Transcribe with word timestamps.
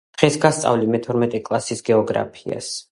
დღეს 0.19 0.37
გასწავლი 0.45 0.89
მეთორმეტე 0.95 1.43
კლასის 1.51 1.87
გეოგრაფიას 1.91 2.77